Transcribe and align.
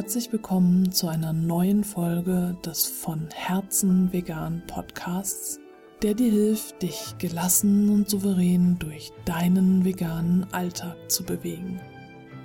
Herzlich 0.00 0.32
willkommen 0.32 0.90
zu 0.92 1.08
einer 1.08 1.34
neuen 1.34 1.84
Folge 1.84 2.56
des 2.64 2.86
von 2.86 3.28
Herzen 3.34 4.10
vegan 4.10 4.62
Podcasts, 4.66 5.60
der 6.02 6.14
dir 6.14 6.30
hilft, 6.30 6.80
dich 6.80 7.16
gelassen 7.18 7.90
und 7.90 8.08
souverän 8.08 8.78
durch 8.78 9.12
deinen 9.26 9.84
veganen 9.84 10.46
Alltag 10.52 10.96
zu 11.10 11.22
bewegen. 11.22 11.82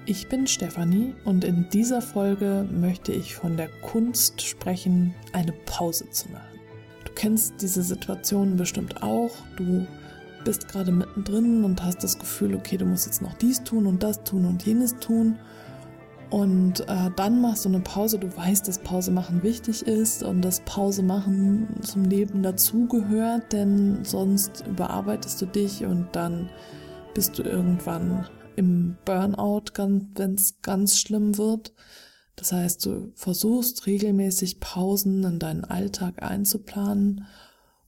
Ich 0.05 0.27
bin 0.27 0.47
Stefanie 0.47 1.15
und 1.23 1.45
in 1.45 1.69
dieser 1.69 2.01
Folge 2.01 2.67
möchte 2.69 3.13
ich 3.13 3.35
von 3.35 3.55
der 3.55 3.69
Kunst 3.69 4.41
sprechen, 4.41 5.15
eine 5.31 5.53
Pause 5.53 6.09
zu 6.09 6.29
machen. 6.33 6.59
Du 7.05 7.13
kennst 7.13 7.61
diese 7.61 7.83
Situation 7.83 8.57
bestimmt 8.57 9.01
auch. 9.01 9.31
Du 9.55 9.87
bist 10.43 10.67
gerade 10.67 10.91
mittendrin 10.91 11.63
und 11.63 11.81
hast 11.81 12.03
das 12.03 12.19
Gefühl, 12.19 12.53
okay, 12.53 12.75
du 12.75 12.83
musst 12.83 13.05
jetzt 13.05 13.21
noch 13.21 13.35
dies 13.35 13.63
tun 13.63 13.85
und 13.85 14.03
das 14.03 14.25
tun 14.25 14.43
und 14.43 14.65
jenes 14.65 14.99
tun 14.99 15.39
und 16.29 16.81
äh, 16.87 17.11
dann 17.15 17.41
machst 17.41 17.65
du 17.65 17.69
eine 17.69 17.81
Pause. 17.81 18.19
Du 18.19 18.35
weißt, 18.35 18.67
dass 18.67 18.79
Pause 18.79 19.11
machen 19.11 19.43
wichtig 19.43 19.83
ist 19.83 20.23
und 20.23 20.41
dass 20.41 20.61
Pause 20.61 21.03
machen 21.03 21.67
zum 21.81 22.05
Leben 22.05 22.43
dazugehört, 22.43 23.53
denn 23.53 24.03
sonst 24.03 24.65
überarbeitest 24.67 25.41
du 25.41 25.45
dich 25.45 25.85
und 25.85 26.07
dann 26.13 26.49
bist 27.13 27.37
du 27.37 27.43
irgendwann 27.43 28.27
im 28.55 28.97
Burnout, 29.05 29.65
wenn 29.77 30.35
es 30.35 30.61
ganz 30.61 30.99
schlimm 30.99 31.37
wird. 31.37 31.73
Das 32.35 32.51
heißt, 32.51 32.85
du 32.85 33.11
versuchst 33.15 33.85
regelmäßig 33.85 34.59
Pausen 34.59 35.23
in 35.23 35.39
deinen 35.39 35.63
Alltag 35.63 36.21
einzuplanen 36.21 37.25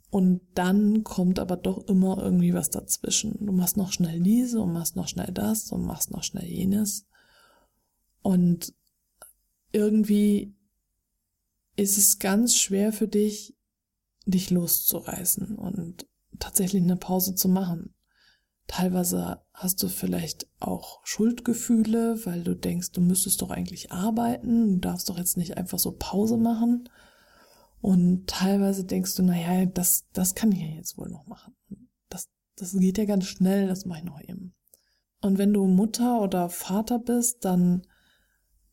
und 0.10 0.42
dann 0.54 1.04
kommt 1.04 1.40
aber 1.40 1.58
doch 1.58 1.86
immer 1.88 2.18
irgendwie 2.22 2.54
was 2.54 2.70
dazwischen. 2.70 3.46
Du 3.46 3.52
machst 3.52 3.76
noch 3.76 3.92
schnell 3.92 4.22
diese 4.22 4.62
und 4.62 4.72
machst 4.72 4.96
noch 4.96 5.08
schnell 5.08 5.32
das 5.34 5.72
und 5.72 5.86
machst 5.86 6.12
noch 6.12 6.24
schnell 6.24 6.48
jenes. 6.48 7.08
Und 8.28 8.74
irgendwie 9.72 10.54
ist 11.78 11.98
es 11.98 12.20
ganz 12.20 12.58
schwer 12.58 12.92
für 12.92 13.08
dich, 13.08 13.56
dich 14.26 14.50
loszureißen 14.50 15.56
und 15.56 16.06
tatsächlich 16.38 16.84
eine 16.84 16.98
Pause 16.98 17.36
zu 17.36 17.48
machen. 17.48 17.96
Teilweise 18.68 19.46
hast 19.54 19.82
du 19.82 19.88
vielleicht 19.88 20.46
auch 20.60 21.00
Schuldgefühle, 21.06 22.26
weil 22.26 22.44
du 22.44 22.54
denkst, 22.54 22.92
du 22.92 23.00
müsstest 23.00 23.42
doch 23.42 23.50
eigentlich 23.50 23.94
arbeiten, 23.94 24.74
du 24.74 24.80
darfst 24.80 25.08
doch 25.08 25.18
jetzt 25.18 25.38
nicht 25.38 25.56
einfach 25.56 25.80
so 25.80 25.94
Pause 25.94 26.36
machen. 26.36 26.90
Und 27.80 28.28
teilweise 28.28 28.84
denkst 28.84 29.16
du, 29.16 29.24
naja, 29.24 29.68
das, 29.68 30.06
das 30.12 30.36
kann 30.36 30.52
ich 30.52 30.60
ja 30.60 30.68
jetzt 30.68 30.98
wohl 30.98 31.08
noch 31.08 31.28
machen. 31.28 31.56
Das, 32.10 32.28
das 32.58 32.74
geht 32.74 32.98
ja 32.98 33.06
ganz 33.06 33.24
schnell, 33.24 33.70
das 33.70 33.86
mache 33.86 34.00
ich 34.00 34.06
noch 34.06 34.20
eben. 34.20 34.54
Und 35.22 35.38
wenn 35.38 35.54
du 35.54 35.66
Mutter 35.66 36.22
oder 36.22 36.50
Vater 36.50 37.00
bist, 37.00 37.46
dann 37.46 37.87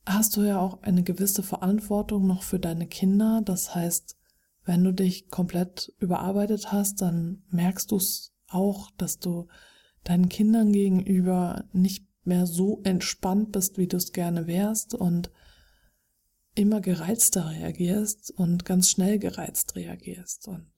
hast 0.06 0.36
du 0.36 0.42
ja 0.42 0.60
auch 0.60 0.82
eine 0.82 1.02
gewisse 1.02 1.42
Verantwortung 1.42 2.26
noch 2.26 2.42
für 2.42 2.58
deine 2.58 2.86
Kinder. 2.86 3.42
Das 3.44 3.74
heißt, 3.74 4.16
wenn 4.64 4.84
du 4.84 4.92
dich 4.92 5.28
komplett 5.28 5.92
überarbeitet 5.98 6.72
hast, 6.72 7.00
dann 7.02 7.42
merkst 7.50 7.90
du 7.90 7.96
es 7.96 8.32
auch, 8.48 8.90
dass 8.96 9.18
du 9.18 9.48
deinen 10.04 10.28
Kindern 10.28 10.72
gegenüber 10.72 11.64
nicht 11.72 12.06
mehr 12.24 12.46
so 12.46 12.80
entspannt 12.84 13.52
bist, 13.52 13.78
wie 13.78 13.86
du 13.86 13.96
es 13.96 14.12
gerne 14.12 14.46
wärst 14.46 14.94
und 14.94 15.30
immer 16.54 16.80
gereizter 16.80 17.50
reagierst 17.50 18.30
und 18.30 18.64
ganz 18.64 18.88
schnell 18.88 19.18
gereizt 19.18 19.76
reagierst. 19.76 20.48
Und 20.48 20.70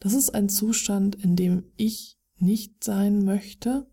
das 0.00 0.14
ist 0.14 0.30
ein 0.30 0.48
Zustand, 0.48 1.16
in 1.16 1.36
dem 1.36 1.72
ich 1.76 2.18
nicht 2.36 2.82
sein 2.82 3.24
möchte 3.24 3.86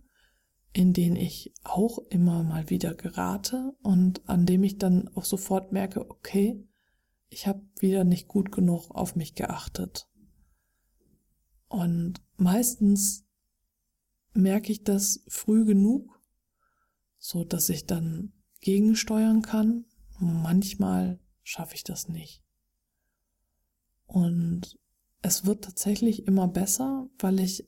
in 0.76 0.92
den 0.92 1.16
ich 1.16 1.54
auch 1.64 2.00
immer 2.10 2.44
mal 2.44 2.70
wieder 2.70 2.96
gerate 2.96 3.74
und 3.82 4.28
an 4.28 4.46
dem 4.46 4.62
ich 4.66 4.78
dann 4.78 5.08
auch 5.16 5.24
sofort 5.24 5.72
merke, 5.72 6.02
okay, 6.12 6.62
ich 7.30 7.48
habe 7.48 7.62
wieder 7.80 8.04
nicht 8.04 8.28
gut 8.28 8.52
genug 8.52 8.92
auf 8.92 9.16
mich 9.16 9.36
geachtet. 9.36 10.10
Und 11.70 12.22
meistens 12.36 13.26
merke 14.34 14.74
ich 14.74 14.84
das 14.84 15.24
früh 15.30 15.64
genug, 15.64 16.22
so 17.20 17.46
dass 17.46 17.70
ich 17.70 17.86
dann 17.86 18.34
gegensteuern 18.60 19.44
kann. 19.44 19.86
Manchmal 20.20 21.22
schaffe 21.42 21.76
ich 21.76 21.86
das 21.86 22.10
nicht. 22.10 22.44
Und 24.08 24.78
es 25.22 25.46
wird 25.46 25.64
tatsächlich 25.64 26.28
immer 26.28 26.50
besser, 26.50 27.08
weil 27.18 27.40
ich 27.40 27.66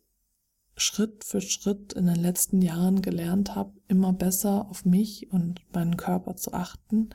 Schritt 0.78 1.24
für 1.24 1.42
Schritt 1.42 1.94
in 1.94 2.06
den 2.06 2.16
letzten 2.16 2.62
Jahren 2.62 3.02
gelernt 3.02 3.56
habe, 3.56 3.74
immer 3.88 4.14
besser 4.14 4.70
auf 4.70 4.86
mich 4.86 5.32
und 5.32 5.62
meinen 5.74 5.98
Körper 5.98 6.36
zu 6.36 6.54
achten 6.54 7.10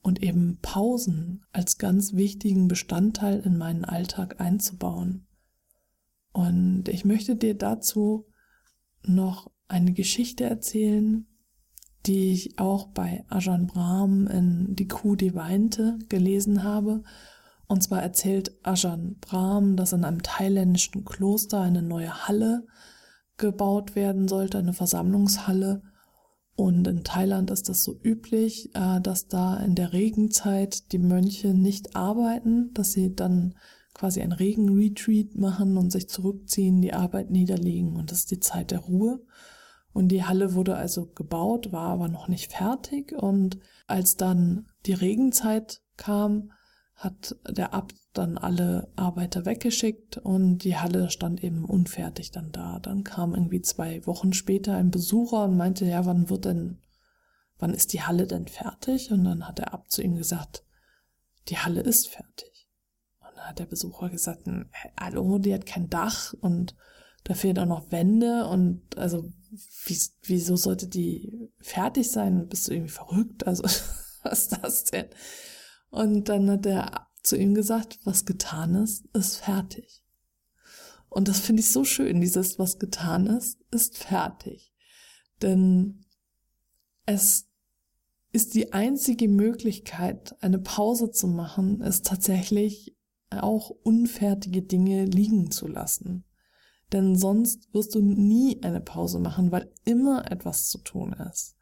und 0.00 0.22
eben 0.22 0.58
Pausen 0.62 1.44
als 1.52 1.78
ganz 1.78 2.14
wichtigen 2.14 2.66
Bestandteil 2.66 3.40
in 3.40 3.58
meinen 3.58 3.84
Alltag 3.84 4.40
einzubauen. 4.40 5.26
Und 6.32 6.88
ich 6.88 7.04
möchte 7.04 7.36
dir 7.36 7.54
dazu 7.54 8.26
noch 9.02 9.50
eine 9.68 9.92
Geschichte 9.92 10.44
erzählen, 10.44 11.26
die 12.06 12.32
ich 12.32 12.58
auch 12.58 12.88
bei 12.88 13.24
Ajahn 13.28 13.66
Brahm 13.66 14.26
in 14.26 14.76
Die 14.76 14.88
Kuh, 14.88 15.16
die 15.16 15.34
weinte 15.34 15.98
gelesen 16.08 16.64
habe. 16.64 17.02
Und 17.66 17.82
zwar 17.82 18.02
erzählt 18.02 18.52
Ajahn 18.62 19.16
Brahm, 19.20 19.76
dass 19.76 19.92
in 19.92 20.04
einem 20.04 20.22
thailändischen 20.22 21.04
Kloster 21.04 21.60
eine 21.60 21.82
neue 21.82 22.26
Halle 22.28 22.66
gebaut 23.36 23.96
werden 23.96 24.28
sollte, 24.28 24.58
eine 24.58 24.72
Versammlungshalle. 24.72 25.82
Und 26.56 26.86
in 26.86 27.02
Thailand 27.02 27.50
ist 27.50 27.68
das 27.68 27.82
so 27.82 27.98
üblich, 28.02 28.70
äh, 28.74 29.00
dass 29.00 29.26
da 29.26 29.56
in 29.56 29.74
der 29.74 29.92
Regenzeit 29.92 30.92
die 30.92 30.98
Mönche 30.98 31.48
nicht 31.48 31.96
arbeiten, 31.96 32.72
dass 32.74 32.92
sie 32.92 33.14
dann 33.14 33.54
quasi 33.92 34.20
ein 34.20 34.32
Regenretreat 34.32 35.36
machen 35.36 35.76
und 35.76 35.90
sich 35.90 36.08
zurückziehen, 36.08 36.82
die 36.82 36.92
Arbeit 36.92 37.30
niederlegen 37.30 37.96
und 37.96 38.10
das 38.10 38.18
ist 38.18 38.30
die 38.32 38.40
Zeit 38.40 38.70
der 38.72 38.80
Ruhe. 38.80 39.20
Und 39.92 40.08
die 40.08 40.24
Halle 40.24 40.54
wurde 40.54 40.74
also 40.76 41.06
gebaut, 41.06 41.70
war 41.70 41.88
aber 41.90 42.08
noch 42.08 42.26
nicht 42.26 42.52
fertig 42.52 43.12
und 43.12 43.58
als 43.86 44.16
dann 44.16 44.66
die 44.86 44.92
Regenzeit 44.92 45.82
kam, 45.96 46.50
hat 46.94 47.36
der 47.48 47.74
Abt 47.74 47.96
dann 48.12 48.38
alle 48.38 48.88
Arbeiter 48.96 49.44
weggeschickt 49.44 50.18
und 50.18 50.58
die 50.58 50.76
Halle 50.76 51.10
stand 51.10 51.42
eben 51.42 51.64
unfertig 51.64 52.30
dann 52.30 52.52
da. 52.52 52.78
Dann 52.78 53.02
kam 53.02 53.34
irgendwie 53.34 53.62
zwei 53.62 54.06
Wochen 54.06 54.32
später 54.32 54.76
ein 54.76 54.90
Besucher 54.90 55.44
und 55.44 55.56
meinte, 55.56 55.84
ja, 55.84 56.06
wann 56.06 56.30
wird 56.30 56.44
denn, 56.44 56.78
wann 57.58 57.74
ist 57.74 57.92
die 57.92 58.02
Halle 58.02 58.26
denn 58.26 58.46
fertig? 58.46 59.10
Und 59.10 59.24
dann 59.24 59.48
hat 59.48 59.58
der 59.58 59.74
Abt 59.74 59.90
zu 59.90 60.02
ihm 60.02 60.16
gesagt, 60.16 60.64
die 61.48 61.58
Halle 61.58 61.80
ist 61.80 62.08
fertig. 62.08 62.68
Und 63.20 63.36
dann 63.36 63.48
hat 63.48 63.58
der 63.58 63.66
Besucher 63.66 64.08
gesagt, 64.08 64.46
hm, 64.46 64.70
hallo, 64.98 65.38
die 65.38 65.52
hat 65.52 65.66
kein 65.66 65.90
Dach 65.90 66.32
und 66.40 66.76
da 67.24 67.34
fehlen 67.34 67.58
auch 67.58 67.66
noch 67.66 67.90
Wände 67.90 68.46
und 68.46 68.96
also 68.98 69.32
wie, 69.84 69.98
wieso 70.22 70.56
sollte 70.56 70.86
die 70.86 71.50
fertig 71.58 72.10
sein? 72.10 72.48
Bist 72.48 72.68
du 72.68 72.72
irgendwie 72.72 72.92
verrückt? 72.92 73.46
Also 73.46 73.62
was 74.22 74.42
ist 74.42 74.58
das 74.62 74.84
denn? 74.84 75.06
Und 75.94 76.28
dann 76.28 76.50
hat 76.50 76.66
er 76.66 77.06
zu 77.22 77.36
ihm 77.36 77.54
gesagt, 77.54 78.00
was 78.02 78.24
getan 78.24 78.74
ist, 78.74 79.06
ist 79.12 79.36
fertig. 79.36 80.02
Und 81.08 81.28
das 81.28 81.38
finde 81.38 81.60
ich 81.60 81.70
so 81.70 81.84
schön, 81.84 82.20
dieses 82.20 82.58
was 82.58 82.80
getan 82.80 83.28
ist, 83.28 83.60
ist 83.70 83.96
fertig. 83.96 84.72
Denn 85.40 86.04
es 87.06 87.46
ist 88.32 88.54
die 88.54 88.72
einzige 88.72 89.28
Möglichkeit, 89.28 90.34
eine 90.42 90.58
Pause 90.58 91.12
zu 91.12 91.28
machen, 91.28 91.80
ist 91.80 92.06
tatsächlich 92.06 92.96
auch 93.30 93.70
unfertige 93.70 94.62
Dinge 94.62 95.04
liegen 95.04 95.52
zu 95.52 95.68
lassen. 95.68 96.24
Denn 96.92 97.14
sonst 97.14 97.72
wirst 97.72 97.94
du 97.94 98.00
nie 98.00 98.60
eine 98.64 98.80
Pause 98.80 99.20
machen, 99.20 99.52
weil 99.52 99.72
immer 99.84 100.28
etwas 100.28 100.66
zu 100.66 100.78
tun 100.78 101.12
ist. 101.12 101.54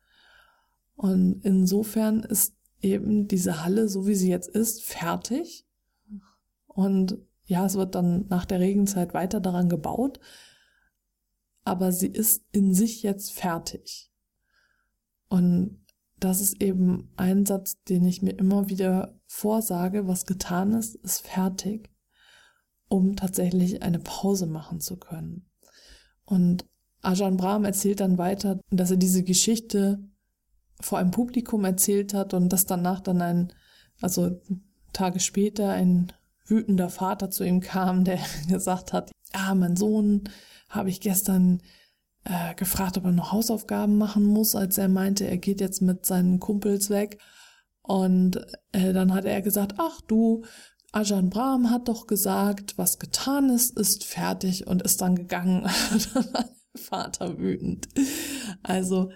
Und 0.95 1.45
insofern 1.45 2.21
ist 2.21 2.55
eben 2.83 3.29
diese 3.29 3.65
Halle, 3.65 3.89
so 3.89 4.07
wie 4.07 4.15
sie 4.15 4.29
jetzt 4.29 4.49
ist, 4.49 4.83
fertig. 4.83 5.67
Und 6.67 7.19
ja, 7.45 7.67
es 7.67 7.77
wird 7.77 7.95
dann 7.95 8.27
nach 8.29 8.45
der 8.45 8.61
Regenzeit 8.61 9.15
weiter 9.15 9.41
daran 9.41 9.69
gebaut, 9.69 10.21
aber 11.65 11.93
sie 11.93 12.09
ist 12.09 12.45
in 12.53 12.75
sich 12.75 13.03
jetzt 13.03 13.33
fertig. 13.33 14.11
Und 15.29 15.85
das 16.19 16.41
ist 16.41 16.63
eben 16.63 17.11
ein 17.17 17.47
Satz, 17.47 17.83
den 17.85 18.05
ich 18.05 18.23
mir 18.23 18.33
immer 18.33 18.69
wieder 18.69 19.19
vorsage, 19.27 20.07
was 20.07 20.27
getan 20.27 20.73
ist, 20.73 20.95
ist 20.97 21.27
fertig, 21.27 21.91
um 22.89 23.17
tatsächlich 23.17 23.83
eine 23.83 23.99
Pause 23.99 24.47
machen 24.47 24.81
zu 24.81 24.97
können. 24.97 25.51
Und 26.25 26.65
Ajahn 27.01 27.37
Brahm 27.37 27.65
erzählt 27.65 28.01
dann 28.01 28.19
weiter, 28.19 28.61
dass 28.71 28.91
er 28.91 28.97
diese 28.97 29.25
Geschichte 29.25 30.09
vor 30.83 30.99
einem 30.99 31.11
Publikum 31.11 31.65
erzählt 31.65 32.15
hat 32.15 32.35
und 32.35 32.53
dass 32.53 32.67
danach 32.67 33.01
dann 33.01 33.23
ein, 33.23 33.53
also 34.01 34.41
Tage 34.93 35.21
später 35.21 35.71
ein 35.71 36.13
wütender 36.47 36.91
Vater 36.91 37.31
zu 37.31 37.45
ihm 37.45 37.61
kam, 37.61 38.05
der 38.05 38.19
gesagt 38.49 38.93
hat, 38.93 39.11
ah, 39.33 39.55
mein 39.55 39.77
Sohn 39.77 40.25
habe 40.69 40.91
ich 40.91 41.01
gestern 41.01 41.63
äh, 42.25 42.55
gefragt, 42.55 42.97
ob 42.99 43.05
er 43.05 43.13
noch 43.13 43.33
Hausaufgaben 43.33 43.97
machen 43.97 44.25
muss, 44.25 44.55
als 44.55 44.79
er 44.79 44.89
meinte, 44.89 45.27
er 45.27 45.39
geht 45.39 45.61
jetzt 45.61 45.83
mit 45.83 46.07
seinen 46.07 46.41
Kumpels 46.41 46.91
weg. 46.91 47.19
Und 47.83 48.37
äh, 48.71 48.93
dann 48.93 49.13
hat 49.13 49.25
er 49.25 49.43
gesagt, 49.43 49.75
ach 49.79 50.01
du, 50.03 50.45
Ajahn 50.93 51.31
Brahm 51.31 51.71
hat 51.71 51.89
doch 51.89 52.07
gesagt, 52.07 52.77
was 52.77 52.99
getan 52.99 53.49
ist, 53.51 53.77
ist 53.79 54.05
fertig 54.05 54.67
und 54.67 54.83
ist 54.83 55.01
dann 55.01 55.17
gegangen. 55.17 55.69
Vater 56.75 57.39
wütend. 57.39 57.89
Also 58.63 59.11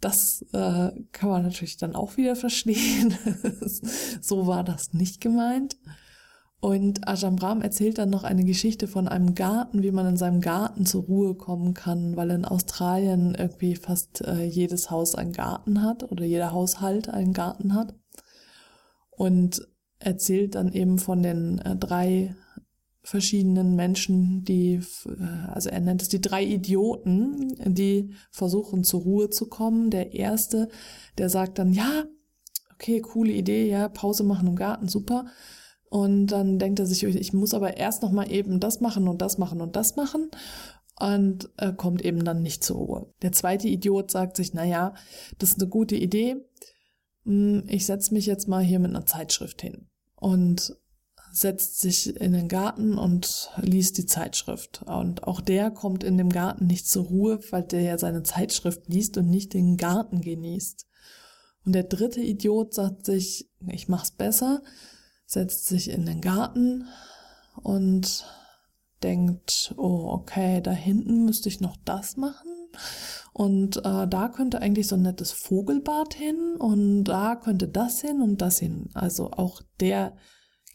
das 0.00 0.44
äh, 0.52 0.90
kann 1.12 1.30
man 1.30 1.42
natürlich 1.42 1.76
dann 1.76 1.94
auch 1.94 2.16
wieder 2.16 2.36
verstehen. 2.36 3.14
so 4.20 4.46
war 4.46 4.64
das 4.64 4.92
nicht 4.92 5.20
gemeint. 5.20 5.76
Und 6.60 7.06
Ajahn 7.06 7.36
Brahm 7.36 7.62
erzählt 7.62 7.98
dann 7.98 8.10
noch 8.10 8.24
eine 8.24 8.44
Geschichte 8.44 8.88
von 8.88 9.06
einem 9.06 9.34
Garten, 9.34 9.82
wie 9.82 9.92
man 9.92 10.06
in 10.06 10.16
seinem 10.16 10.40
Garten 10.40 10.86
zur 10.86 11.04
Ruhe 11.04 11.36
kommen 11.36 11.72
kann, 11.72 12.16
weil 12.16 12.30
in 12.30 12.44
Australien 12.44 13.36
irgendwie 13.36 13.76
fast 13.76 14.22
äh, 14.22 14.44
jedes 14.44 14.90
Haus 14.90 15.14
einen 15.14 15.32
Garten 15.32 15.82
hat 15.82 16.10
oder 16.10 16.24
jeder 16.24 16.52
Haushalt 16.52 17.08
einen 17.08 17.32
Garten 17.32 17.74
hat. 17.74 17.94
Und 19.10 19.68
erzählt 20.00 20.54
dann 20.54 20.72
eben 20.72 20.98
von 20.98 21.22
den 21.22 21.58
äh, 21.60 21.76
drei 21.76 22.34
verschiedenen 23.02 23.76
Menschen, 23.76 24.44
die, 24.44 24.80
äh, 25.06 25.48
also 25.48 25.70
er 25.70 25.80
nennt 25.80 26.02
es 26.02 26.08
die 26.08 26.20
drei 26.20 26.44
Idioten, 26.44 27.54
die 27.74 28.12
versuchen 28.30 28.84
zur 28.84 29.02
Ruhe 29.02 29.30
zu 29.30 29.48
kommen. 29.48 29.90
Der 29.90 30.14
erste, 30.14 30.68
der 31.16 31.30
sagt 31.30 31.58
dann, 31.58 31.72
ja, 31.72 32.04
okay, 32.74 33.00
coole 33.00 33.32
Idee, 33.32 33.68
ja, 33.68 33.88
Pause 33.88 34.24
machen 34.24 34.48
im 34.48 34.56
Garten, 34.56 34.88
super. 34.88 35.26
Und 35.90 36.26
dann 36.26 36.58
denkt 36.58 36.78
er 36.80 36.86
sich, 36.86 37.02
ich 37.02 37.32
muss 37.32 37.54
aber 37.54 37.76
erst 37.76 38.02
noch 38.02 38.12
mal 38.12 38.30
eben 38.30 38.60
das 38.60 38.80
machen 38.80 39.08
und 39.08 39.22
das 39.22 39.38
machen 39.38 39.60
und 39.60 39.74
das 39.74 39.96
machen 39.96 40.30
und 41.00 41.50
äh, 41.56 41.72
kommt 41.72 42.04
eben 42.04 42.24
dann 42.24 42.42
nicht 42.42 42.64
zur 42.64 42.76
Ruhe. 42.76 43.14
Der 43.22 43.32
zweite 43.32 43.68
Idiot 43.68 44.10
sagt 44.10 44.36
sich, 44.36 44.52
na 44.52 44.64
ja, 44.64 44.94
das 45.38 45.50
ist 45.50 45.60
eine 45.60 45.68
gute 45.68 45.96
Idee. 45.96 46.36
Hm, 47.24 47.64
ich 47.68 47.86
setze 47.86 48.12
mich 48.12 48.26
jetzt 48.26 48.48
mal 48.48 48.62
hier 48.62 48.78
mit 48.78 48.90
einer 48.90 49.06
Zeitschrift 49.06 49.62
hin 49.62 49.88
und 50.16 50.76
setzt 51.32 51.80
sich 51.80 52.16
in 52.16 52.32
den 52.32 52.48
Garten 52.48 52.98
und 52.98 53.50
liest 53.60 53.98
die 53.98 54.06
Zeitschrift. 54.06 54.82
Und 54.86 55.24
auch 55.24 55.40
der 55.40 55.70
kommt 55.70 56.04
in 56.04 56.16
dem 56.16 56.30
Garten 56.30 56.66
nicht 56.66 56.88
zur 56.88 57.06
Ruhe, 57.06 57.40
weil 57.50 57.62
der 57.62 57.82
ja 57.82 57.98
seine 57.98 58.22
Zeitschrift 58.22 58.88
liest 58.88 59.16
und 59.18 59.28
nicht 59.28 59.54
den 59.54 59.76
Garten 59.76 60.20
genießt. 60.20 60.86
Und 61.64 61.72
der 61.74 61.84
dritte 61.84 62.20
Idiot 62.20 62.74
sagt 62.74 63.04
sich, 63.04 63.50
ich 63.68 63.88
mach's 63.88 64.10
besser, 64.10 64.62
setzt 65.26 65.66
sich 65.66 65.90
in 65.90 66.06
den 66.06 66.20
Garten 66.20 66.86
und 67.62 68.26
denkt, 69.02 69.74
oh, 69.76 70.08
okay, 70.10 70.60
da 70.60 70.70
hinten 70.70 71.24
müsste 71.24 71.48
ich 71.48 71.60
noch 71.60 71.76
das 71.84 72.16
machen. 72.16 72.48
Und 73.32 73.78
äh, 73.78 74.08
da 74.08 74.28
könnte 74.34 74.60
eigentlich 74.60 74.88
so 74.88 74.96
ein 74.96 75.02
nettes 75.02 75.32
Vogelbad 75.32 76.14
hin 76.14 76.56
und 76.58 77.04
da 77.04 77.36
könnte 77.36 77.68
das 77.68 78.00
hin 78.00 78.20
und 78.20 78.40
das 78.40 78.58
hin. 78.58 78.90
Also 78.94 79.30
auch 79.30 79.62
der 79.80 80.16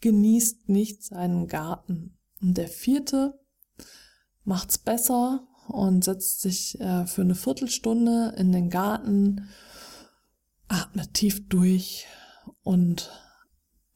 genießt 0.04 0.68
nicht 0.68 1.02
seinen 1.02 1.48
Garten. 1.48 2.18
Und 2.42 2.58
der 2.58 2.68
vierte 2.68 3.40
macht's 4.44 4.76
besser 4.76 5.48
und 5.66 6.04
setzt 6.04 6.42
sich 6.42 6.78
äh, 6.78 7.06
für 7.06 7.22
eine 7.22 7.34
Viertelstunde 7.34 8.34
in 8.36 8.52
den 8.52 8.68
Garten, 8.68 9.48
atmet 10.68 11.14
tief 11.14 11.48
durch 11.48 12.06
und 12.62 13.10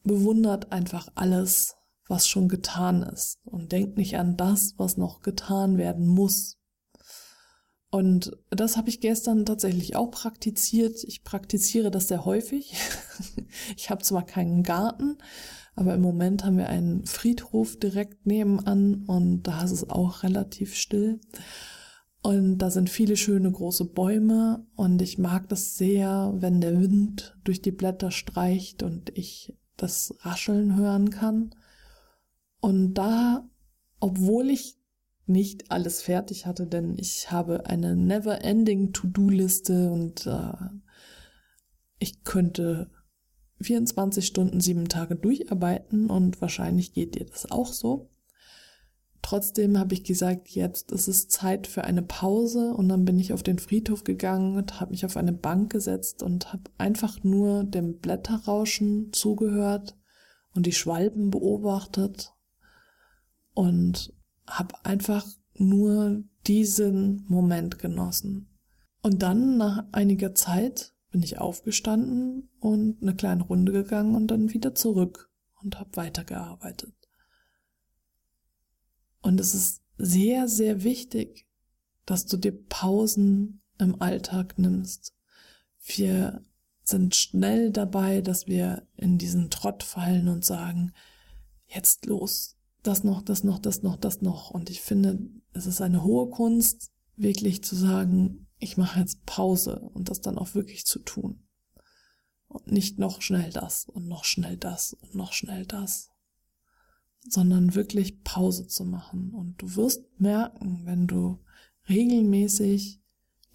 bewundert 0.03 0.71
einfach 0.71 1.09
alles, 1.13 1.75
was 2.07 2.27
schon 2.27 2.47
getan 2.47 3.03
ist 3.03 3.37
und 3.45 3.71
denkt 3.71 3.97
nicht 3.99 4.17
an 4.17 4.35
das, 4.35 4.73
was 4.77 4.97
noch 4.97 5.21
getan 5.21 5.77
werden 5.77 6.07
muss. 6.07 6.57
Und 7.91 8.35
das 8.49 8.77
habe 8.77 8.89
ich 8.89 8.99
gestern 8.99 9.45
tatsächlich 9.45 9.95
auch 9.95 10.09
praktiziert. 10.09 11.03
Ich 11.03 11.23
praktiziere 11.23 11.91
das 11.91 12.07
sehr 12.07 12.25
häufig. 12.25 12.73
ich 13.77 13.91
habe 13.91 14.01
zwar 14.01 14.25
keinen 14.25 14.63
Garten, 14.63 15.19
aber 15.79 15.93
im 15.93 16.01
Moment 16.01 16.43
haben 16.43 16.57
wir 16.57 16.67
einen 16.67 17.05
Friedhof 17.05 17.77
direkt 17.77 18.25
nebenan 18.25 19.05
und 19.05 19.43
da 19.43 19.63
ist 19.63 19.71
es 19.71 19.89
auch 19.89 20.23
relativ 20.23 20.75
still. 20.75 21.21
Und 22.21 22.57
da 22.57 22.69
sind 22.69 22.89
viele 22.89 23.15
schöne 23.15 23.49
große 23.49 23.85
Bäume 23.85 24.67
und 24.75 25.01
ich 25.01 25.17
mag 25.17 25.47
das 25.47 25.77
sehr, 25.77 26.33
wenn 26.35 26.59
der 26.59 26.81
Wind 26.81 27.37
durch 27.45 27.61
die 27.61 27.71
Blätter 27.71 28.11
streicht 28.11 28.83
und 28.83 29.17
ich 29.17 29.57
das 29.77 30.13
Rascheln 30.19 30.75
hören 30.75 31.11
kann. 31.11 31.55
Und 32.59 32.95
da, 32.95 33.49
obwohl 34.01 34.49
ich 34.49 34.75
nicht 35.27 35.71
alles 35.71 36.01
fertig 36.01 36.45
hatte, 36.45 36.67
denn 36.67 36.97
ich 36.97 37.31
habe 37.31 37.67
eine 37.67 37.95
never-ending 37.95 38.91
To-Do-Liste 38.91 39.89
und 39.89 40.27
äh, 40.27 40.51
ich 41.99 42.25
könnte 42.25 42.91
24 43.61 44.25
Stunden, 44.25 44.61
sieben 44.61 44.87
Tage 44.87 45.15
durcharbeiten 45.15 46.09
und 46.09 46.41
wahrscheinlich 46.41 46.93
geht 46.93 47.15
dir 47.15 47.25
das 47.25 47.49
auch 47.51 47.73
so. 47.73 48.09
Trotzdem 49.21 49.77
habe 49.77 49.93
ich 49.93 50.03
gesagt, 50.03 50.49
jetzt 50.49 50.91
ist 50.91 51.07
es 51.07 51.27
Zeit 51.27 51.67
für 51.67 51.83
eine 51.83 52.01
Pause 52.01 52.73
und 52.73 52.87
dann 52.87 53.03
bin 53.03 53.19
ich 53.19 53.33
auf 53.33 53.43
den 53.43 53.59
Friedhof 53.59 54.03
gegangen 54.03 54.55
und 54.55 54.79
habe 54.79 54.91
mich 54.91 55.05
auf 55.05 55.17
eine 55.17 55.33
Bank 55.33 55.71
gesetzt 55.71 56.23
und 56.23 56.53
habe 56.53 56.63
einfach 56.77 57.23
nur 57.23 57.65
dem 57.65 57.99
Blätterrauschen 57.99 59.11
zugehört 59.11 59.97
und 60.55 60.65
die 60.65 60.71
Schwalben 60.71 61.31
beobachtet 61.31 62.33
und 63.53 64.13
habe 64.47 64.73
einfach 64.83 65.27
nur 65.53 66.23
diesen 66.47 67.25
Moment 67.27 67.77
genossen. 67.77 68.47
Und 69.01 69.21
dann 69.21 69.57
nach 69.57 69.85
einiger 69.91 70.33
Zeit 70.33 70.93
bin 71.11 71.23
ich 71.23 71.39
aufgestanden 71.39 72.49
und 72.59 73.01
eine 73.01 73.15
kleine 73.15 73.43
Runde 73.43 73.71
gegangen 73.71 74.15
und 74.15 74.27
dann 74.27 74.53
wieder 74.53 74.75
zurück 74.75 75.29
und 75.61 75.79
habe 75.79 75.95
weitergearbeitet. 75.95 76.93
Und 79.21 79.39
es 79.39 79.53
ist 79.53 79.81
sehr, 79.97 80.47
sehr 80.47 80.83
wichtig, 80.83 81.45
dass 82.05 82.25
du 82.25 82.37
dir 82.37 82.51
Pausen 82.51 83.61
im 83.77 84.01
Alltag 84.01 84.57
nimmst. 84.57 85.13
Wir 85.83 86.43
sind 86.83 87.15
schnell 87.15 87.71
dabei, 87.71 88.21
dass 88.21 88.47
wir 88.47 88.87
in 88.95 89.17
diesen 89.17 89.49
Trott 89.49 89.83
fallen 89.83 90.27
und 90.27 90.45
sagen, 90.45 90.93
jetzt 91.67 92.05
los, 92.05 92.57
das 92.83 93.03
noch, 93.03 93.21
das 93.21 93.43
noch, 93.43 93.59
das 93.59 93.83
noch, 93.83 93.97
das 93.97 94.21
noch. 94.21 94.51
Und 94.51 94.69
ich 94.69 94.81
finde, 94.81 95.19
es 95.53 95.65
ist 95.65 95.81
eine 95.81 96.03
hohe 96.03 96.29
Kunst, 96.29 96.91
wirklich 97.15 97.63
zu 97.63 97.75
sagen, 97.75 98.47
ich 98.59 98.77
mache 98.77 98.99
jetzt 98.99 99.25
Pause 99.25 99.79
und 99.79 100.09
das 100.09 100.21
dann 100.21 100.37
auch 100.37 100.53
wirklich 100.53 100.85
zu 100.85 100.99
tun. 100.99 101.43
Und 102.47 102.71
nicht 102.71 102.97
noch 102.97 103.21
schnell 103.21 103.51
das 103.51 103.85
und 103.85 104.07
noch 104.07 104.25
schnell 104.25 104.57
das 104.57 104.93
und 104.93 105.15
noch 105.15 105.33
schnell 105.33 105.65
das 105.65 106.11
sondern 107.27 107.75
wirklich 107.75 108.23
Pause 108.23 108.67
zu 108.67 108.85
machen. 108.85 109.33
Und 109.33 109.61
du 109.61 109.75
wirst 109.75 110.03
merken, 110.19 110.81
wenn 110.85 111.07
du 111.07 111.39
regelmäßig 111.87 113.01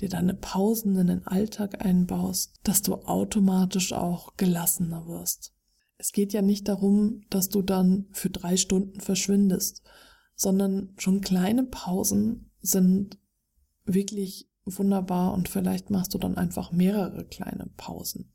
dir 0.00 0.08
deine 0.08 0.34
Pausen 0.34 0.96
in 0.96 1.06
den 1.06 1.26
Alltag 1.26 1.84
einbaust, 1.84 2.58
dass 2.64 2.82
du 2.82 2.94
automatisch 2.94 3.92
auch 3.92 4.36
gelassener 4.36 5.06
wirst. 5.06 5.54
Es 5.98 6.12
geht 6.12 6.32
ja 6.32 6.42
nicht 6.42 6.66
darum, 6.66 7.22
dass 7.30 7.48
du 7.48 7.62
dann 7.62 8.06
für 8.10 8.28
drei 8.28 8.56
Stunden 8.56 9.00
verschwindest, 9.00 9.82
sondern 10.34 10.92
schon 10.98 11.20
kleine 11.20 11.62
Pausen 11.62 12.50
sind 12.60 13.18
wirklich 13.84 14.50
wunderbar 14.66 15.34
und 15.34 15.48
vielleicht 15.48 15.90
machst 15.90 16.14
du 16.14 16.18
dann 16.18 16.36
einfach 16.36 16.72
mehrere 16.72 17.24
kleine 17.24 17.68
Pausen. 17.76 18.32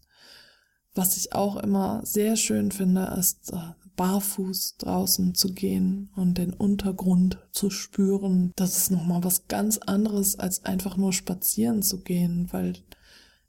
Was 0.94 1.18
ich 1.18 1.34
auch 1.34 1.58
immer 1.58 2.02
sehr 2.06 2.36
schön 2.36 2.72
finde, 2.72 3.16
ist 3.18 3.54
äh, 3.54 3.74
barfuß 3.96 4.78
draußen 4.78 5.36
zu 5.36 5.54
gehen 5.54 6.10
und 6.16 6.38
den 6.38 6.54
Untergrund 6.54 7.38
zu 7.52 7.70
spüren. 7.70 8.52
Das 8.56 8.78
ist 8.78 8.92
nochmal 8.92 9.24
was 9.24 9.48
ganz 9.48 9.78
anderes, 9.78 10.38
als 10.38 10.66
einfach 10.66 10.98
nur 10.98 11.14
spazieren 11.14 11.82
zu 11.82 12.02
gehen, 12.02 12.48
weil 12.52 12.74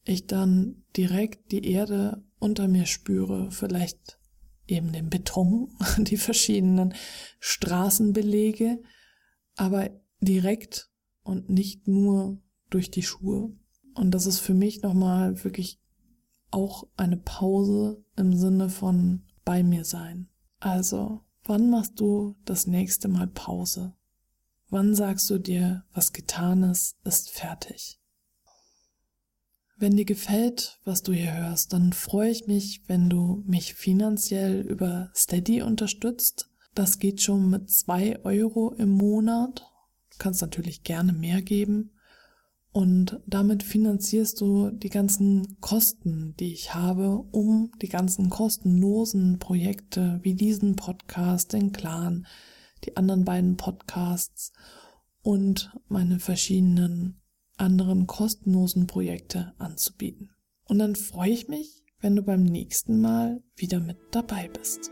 ich 0.04 0.26
dann 0.26 0.82
direkt 0.96 1.52
die 1.52 1.64
Erde 1.70 2.24
unter 2.38 2.68
mir 2.68 2.86
spüre, 2.86 3.50
vielleicht 3.50 4.18
eben 4.66 4.92
den 4.92 5.10
Beton, 5.10 5.70
die 5.98 6.16
verschiedenen 6.16 6.94
Straßenbelege, 7.38 8.82
aber 9.56 9.90
direkt 10.20 10.90
und 11.22 11.48
nicht 11.48 11.86
nur 11.86 12.42
durch 12.70 12.90
die 12.90 13.02
Schuhe. 13.02 13.52
Und 13.94 14.12
das 14.12 14.26
ist 14.26 14.38
für 14.40 14.54
mich 14.54 14.82
nochmal 14.82 15.44
wirklich 15.44 15.80
auch 16.50 16.86
eine 16.96 17.16
Pause 17.16 18.04
im 18.16 18.34
Sinne 18.34 18.68
von 18.68 19.22
bei 19.44 19.62
mir 19.62 19.84
sein. 19.84 20.28
Also, 20.58 21.20
wann 21.44 21.70
machst 21.70 22.00
du 22.00 22.36
das 22.44 22.66
nächste 22.66 23.08
Mal 23.08 23.26
Pause? 23.26 23.94
Wann 24.68 24.94
sagst 24.94 25.28
du 25.30 25.38
dir, 25.38 25.84
was 25.92 26.12
getan 26.12 26.62
ist, 26.62 26.96
ist 27.04 27.30
fertig? 27.30 28.00
Wenn 29.76 29.96
dir 29.96 30.04
gefällt, 30.04 30.78
was 30.84 31.02
du 31.02 31.12
hier 31.12 31.32
hörst, 31.32 31.72
dann 31.72 31.92
freue 31.92 32.30
ich 32.30 32.46
mich, 32.46 32.82
wenn 32.86 33.08
du 33.08 33.42
mich 33.46 33.74
finanziell 33.74 34.60
über 34.60 35.10
Steady 35.14 35.62
unterstützt. 35.62 36.50
Das 36.74 36.98
geht 36.98 37.22
schon 37.22 37.48
mit 37.48 37.70
zwei 37.70 38.22
Euro 38.24 38.74
im 38.74 38.90
Monat. 38.90 39.66
Du 40.10 40.18
kannst 40.18 40.42
natürlich 40.42 40.82
gerne 40.82 41.12
mehr 41.14 41.40
geben. 41.40 41.92
Und 42.72 43.20
damit 43.26 43.64
finanzierst 43.64 44.40
du 44.40 44.70
die 44.70 44.90
ganzen 44.90 45.56
Kosten, 45.60 46.34
die 46.38 46.52
ich 46.52 46.72
habe, 46.72 47.24
um 47.32 47.72
die 47.82 47.88
ganzen 47.88 48.30
kostenlosen 48.30 49.40
Projekte 49.40 50.20
wie 50.22 50.34
diesen 50.34 50.76
Podcast, 50.76 51.52
den 51.52 51.72
Clan, 51.72 52.26
die 52.84 52.96
anderen 52.96 53.24
beiden 53.24 53.56
Podcasts 53.56 54.52
und 55.22 55.72
meine 55.88 56.20
verschiedenen 56.20 57.20
anderen 57.56 58.06
kostenlosen 58.06 58.86
Projekte 58.86 59.52
anzubieten. 59.58 60.30
Und 60.64 60.78
dann 60.78 60.94
freue 60.94 61.30
ich 61.30 61.48
mich, 61.48 61.82
wenn 62.00 62.14
du 62.14 62.22
beim 62.22 62.44
nächsten 62.44 63.00
Mal 63.00 63.42
wieder 63.56 63.80
mit 63.80 63.98
dabei 64.12 64.48
bist. 64.48 64.90